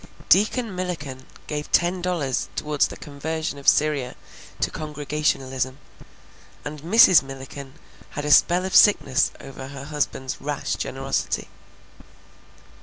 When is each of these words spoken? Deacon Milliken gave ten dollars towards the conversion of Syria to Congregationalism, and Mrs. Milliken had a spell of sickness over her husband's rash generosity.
Deacon 0.29 0.75
Milliken 0.75 1.27
gave 1.45 1.71
ten 1.71 2.01
dollars 2.01 2.49
towards 2.55 2.87
the 2.87 2.97
conversion 2.97 3.59
of 3.59 3.67
Syria 3.67 4.15
to 4.59 4.71
Congregationalism, 4.71 5.77
and 6.65 6.81
Mrs. 6.81 7.21
Milliken 7.21 7.73
had 8.17 8.25
a 8.25 8.31
spell 8.31 8.65
of 8.65 8.75
sickness 8.75 9.29
over 9.39 9.67
her 9.67 9.85
husband's 9.85 10.41
rash 10.41 10.73
generosity. 10.73 11.49